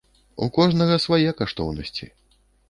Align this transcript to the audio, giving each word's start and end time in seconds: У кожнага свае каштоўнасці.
У 0.45 0.45
кожнага 0.55 0.97
свае 1.05 1.29
каштоўнасці. 1.43 2.11